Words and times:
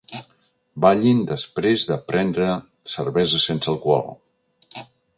Ballin 0.85 1.19
després 1.33 1.85
de 1.91 1.99
prendre 2.13 2.49
cervesa 2.97 3.45
sense 3.49 3.75
alcohol. 3.75 4.15